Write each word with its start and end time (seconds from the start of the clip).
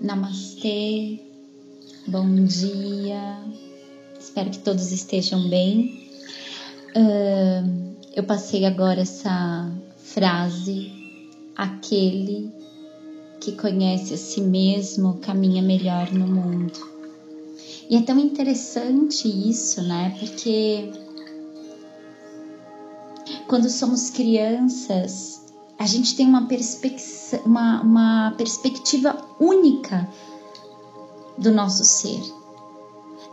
Namastê, 0.00 1.20
bom 2.06 2.44
dia, 2.46 3.38
espero 4.18 4.48
que 4.48 4.60
todos 4.60 4.92
estejam 4.92 5.46
bem. 5.50 6.08
Uh, 6.96 7.94
eu 8.16 8.24
passei 8.24 8.64
agora 8.64 9.02
essa 9.02 9.70
frase: 9.98 10.90
aquele 11.54 12.50
que 13.42 13.52
conhece 13.52 14.14
a 14.14 14.16
si 14.16 14.40
mesmo 14.40 15.18
caminha 15.18 15.60
melhor 15.60 16.10
no 16.12 16.26
mundo. 16.26 16.80
E 17.90 17.96
é 17.96 18.00
tão 18.00 18.18
interessante 18.18 19.28
isso, 19.28 19.82
né? 19.82 20.16
Porque 20.18 20.90
quando 23.46 23.68
somos 23.68 24.08
crianças, 24.08 25.49
a 25.80 25.86
gente 25.86 26.14
tem 26.14 26.26
uma, 26.26 26.46
uma, 27.46 27.80
uma 27.80 28.34
perspectiva 28.36 29.16
única 29.40 30.06
do 31.38 31.50
nosso 31.50 31.86
ser. 31.86 32.20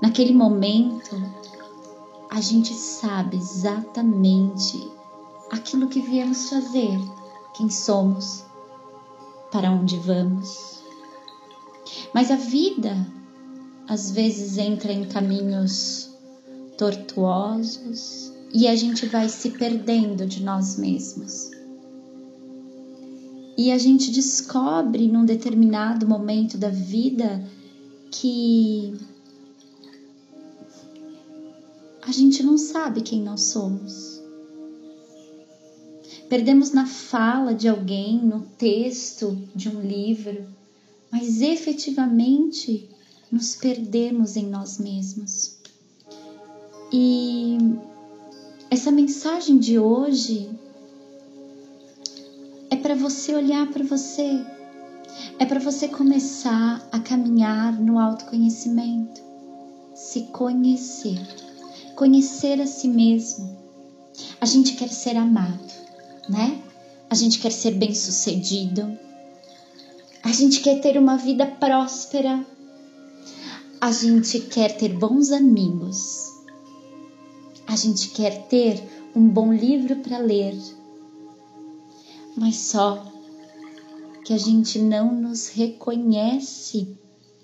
Naquele 0.00 0.32
momento, 0.32 1.20
a 2.30 2.40
gente 2.40 2.72
sabe 2.72 3.36
exatamente 3.36 4.88
aquilo 5.50 5.88
que 5.88 6.00
viemos 6.00 6.48
fazer, 6.48 6.96
quem 7.52 7.68
somos, 7.68 8.44
para 9.50 9.68
onde 9.68 9.98
vamos. 9.98 10.84
Mas 12.14 12.30
a 12.30 12.36
vida 12.36 12.96
às 13.88 14.12
vezes 14.12 14.56
entra 14.56 14.92
em 14.92 15.04
caminhos 15.08 16.14
tortuosos 16.78 18.32
e 18.54 18.68
a 18.68 18.76
gente 18.76 19.04
vai 19.06 19.28
se 19.28 19.50
perdendo 19.50 20.24
de 20.24 20.44
nós 20.44 20.76
mesmos. 20.76 21.55
E 23.56 23.70
a 23.70 23.78
gente 23.78 24.10
descobre 24.10 25.08
num 25.08 25.24
determinado 25.24 26.06
momento 26.06 26.58
da 26.58 26.68
vida 26.68 27.42
que 28.10 28.94
a 32.02 32.12
gente 32.12 32.42
não 32.42 32.58
sabe 32.58 33.00
quem 33.00 33.22
nós 33.22 33.42
somos. 33.42 34.20
Perdemos 36.28 36.72
na 36.72 36.86
fala 36.86 37.54
de 37.54 37.68
alguém, 37.68 38.18
no 38.18 38.42
texto 38.58 39.36
de 39.54 39.68
um 39.68 39.80
livro, 39.80 40.46
mas 41.10 41.40
efetivamente 41.40 42.88
nos 43.30 43.54
perdemos 43.54 44.36
em 44.36 44.46
nós 44.46 44.78
mesmos. 44.78 45.56
E 46.92 47.58
essa 48.70 48.90
mensagem 48.90 49.58
de 49.58 49.78
hoje 49.78 50.50
para 52.86 52.94
você 52.94 53.34
olhar 53.34 53.66
para 53.72 53.82
você, 53.82 54.46
é 55.40 55.44
para 55.44 55.58
você 55.58 55.88
começar 55.88 56.88
a 56.92 57.00
caminhar 57.00 57.72
no 57.72 57.98
autoconhecimento, 57.98 59.20
se 59.92 60.20
conhecer, 60.26 61.18
conhecer 61.96 62.60
a 62.60 62.66
si 62.68 62.86
mesmo. 62.86 63.58
A 64.40 64.46
gente 64.46 64.76
quer 64.76 64.88
ser 64.88 65.16
amado, 65.16 65.68
né? 66.28 66.62
A 67.10 67.16
gente 67.16 67.40
quer 67.40 67.50
ser 67.50 67.72
bem-sucedido. 67.72 68.96
A 70.22 70.30
gente 70.30 70.60
quer 70.60 70.80
ter 70.80 70.96
uma 70.96 71.16
vida 71.16 71.44
próspera. 71.44 72.46
A 73.80 73.90
gente 73.90 74.38
quer 74.42 74.76
ter 74.76 74.96
bons 74.96 75.32
amigos. 75.32 76.32
A 77.66 77.74
gente 77.74 78.10
quer 78.10 78.46
ter 78.46 78.80
um 79.12 79.26
bom 79.26 79.52
livro 79.52 79.96
para 79.96 80.18
ler. 80.18 80.56
Mas 82.36 82.56
só 82.56 83.12
que 84.24 84.32
a 84.32 84.38
gente 84.38 84.78
não 84.78 85.14
nos 85.14 85.48
reconhece 85.48 86.96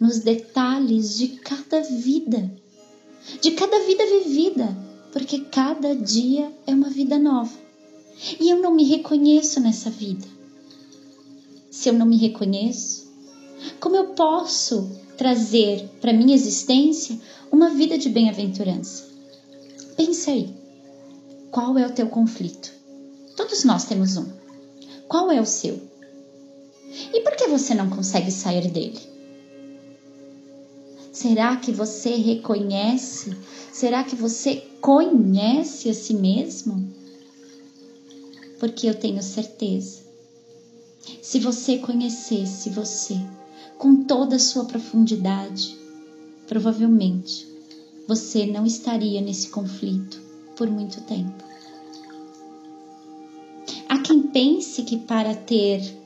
nos 0.00 0.20
detalhes 0.20 1.16
de 1.16 1.28
cada 1.28 1.80
vida, 1.82 2.50
de 3.40 3.50
cada 3.52 3.80
vida 3.80 4.04
vivida, 4.06 4.76
porque 5.12 5.40
cada 5.40 5.94
dia 5.94 6.50
é 6.66 6.74
uma 6.74 6.88
vida 6.88 7.18
nova. 7.18 7.52
E 8.40 8.50
eu 8.50 8.58
não 8.58 8.74
me 8.74 8.84
reconheço 8.84 9.60
nessa 9.60 9.90
vida. 9.90 10.26
Se 11.70 11.88
eu 11.88 11.92
não 11.92 12.06
me 12.06 12.16
reconheço, 12.16 13.10
como 13.78 13.96
eu 13.96 14.08
posso 14.08 14.90
trazer 15.16 15.88
para 16.00 16.12
minha 16.12 16.34
existência 16.34 17.18
uma 17.52 17.70
vida 17.70 17.98
de 17.98 18.08
bem-aventurança? 18.08 19.08
Pense 19.96 20.30
aí. 20.30 20.54
Qual 21.50 21.76
é 21.76 21.86
o 21.86 21.92
teu 21.92 22.08
conflito? 22.08 22.72
Todos 23.36 23.64
nós 23.64 23.84
temos 23.84 24.16
um. 24.16 24.40
Qual 25.10 25.28
é 25.32 25.40
o 25.40 25.44
seu? 25.44 25.76
E 27.12 27.20
por 27.22 27.34
que 27.34 27.48
você 27.48 27.74
não 27.74 27.90
consegue 27.90 28.30
sair 28.30 28.70
dele? 28.70 29.00
Será 31.12 31.56
que 31.56 31.72
você 31.72 32.10
reconhece? 32.10 33.36
Será 33.72 34.04
que 34.04 34.14
você 34.14 34.64
conhece 34.80 35.90
a 35.90 35.94
si 35.94 36.14
mesmo? 36.14 36.88
Porque 38.60 38.86
eu 38.86 38.94
tenho 38.94 39.20
certeza. 39.20 39.98
Se 41.20 41.40
você 41.40 41.78
conhecesse 41.78 42.70
você 42.70 43.16
com 43.78 44.04
toda 44.04 44.36
a 44.36 44.38
sua 44.38 44.64
profundidade, 44.64 45.76
provavelmente 46.46 47.48
você 48.06 48.46
não 48.46 48.64
estaria 48.64 49.20
nesse 49.20 49.48
conflito 49.48 50.22
por 50.54 50.70
muito 50.70 51.00
tempo. 51.00 51.50
Pense 54.32 54.82
que 54.82 54.96
para 54.96 55.34
ter 55.34 55.98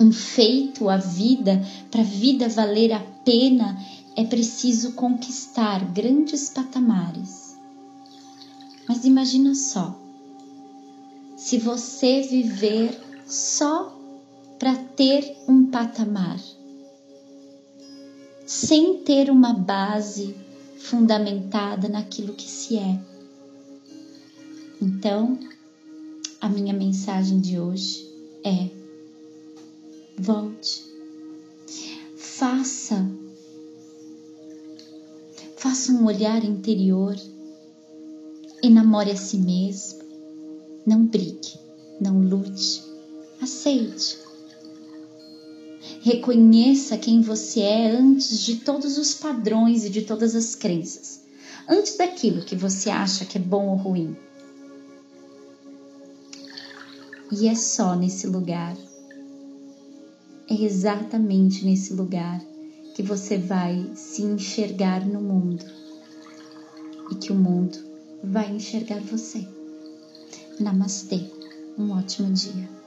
um 0.00 0.12
feito 0.12 0.88
a 0.88 0.96
vida, 0.96 1.60
para 1.90 2.00
a 2.00 2.04
vida 2.04 2.48
valer 2.48 2.92
a 2.92 3.00
pena, 3.24 3.78
é 4.16 4.24
preciso 4.24 4.92
conquistar 4.92 5.84
grandes 5.92 6.50
patamares. 6.50 7.56
Mas 8.88 9.04
imagina 9.04 9.54
só, 9.54 9.96
se 11.36 11.58
você 11.58 12.22
viver 12.22 12.98
só 13.26 13.96
para 14.58 14.74
ter 14.74 15.36
um 15.46 15.66
patamar, 15.66 16.40
sem 18.46 18.98
ter 19.02 19.30
uma 19.30 19.52
base 19.52 20.34
fundamentada 20.78 21.88
naquilo 21.88 22.32
que 22.32 22.48
se 22.48 22.76
é. 22.76 22.98
Então, 24.80 25.38
a 26.40 26.48
minha 26.48 26.72
mensagem 26.72 27.40
de 27.40 27.58
hoje 27.58 28.08
é: 28.44 28.68
volte. 30.16 30.84
Faça. 32.16 33.08
Faça 35.56 35.92
um 35.92 36.06
olhar 36.06 36.44
interior. 36.44 37.16
Enamore 38.62 39.10
a 39.10 39.16
si 39.16 39.38
mesmo. 39.38 39.98
Não 40.86 41.06
brigue, 41.06 41.58
não 42.00 42.20
lute. 42.20 42.82
Aceite. 43.40 44.18
Reconheça 46.00 46.96
quem 46.96 47.20
você 47.20 47.60
é 47.60 47.90
antes 47.90 48.38
de 48.40 48.56
todos 48.56 48.96
os 48.98 49.14
padrões 49.14 49.84
e 49.84 49.90
de 49.90 50.02
todas 50.02 50.34
as 50.34 50.54
crenças. 50.54 51.20
Antes 51.68 51.96
daquilo 51.96 52.44
que 52.44 52.56
você 52.56 52.88
acha 52.88 53.24
que 53.24 53.36
é 53.36 53.40
bom 53.40 53.68
ou 53.68 53.76
ruim. 53.76 54.16
E 57.30 57.46
é 57.46 57.54
só 57.54 57.94
nesse 57.94 58.26
lugar 58.26 58.76
é 60.50 60.62
exatamente 60.62 61.62
nesse 61.62 61.92
lugar 61.92 62.40
que 62.94 63.02
você 63.02 63.36
vai 63.36 63.90
se 63.94 64.22
enxergar 64.22 65.06
no 65.06 65.20
mundo 65.20 65.62
e 67.10 67.14
que 67.16 67.30
o 67.30 67.34
mundo 67.34 67.78
vai 68.24 68.50
enxergar 68.50 69.00
você. 69.00 69.46
Namastê, 70.58 71.30
um 71.76 71.90
ótimo 71.92 72.32
dia. 72.32 72.77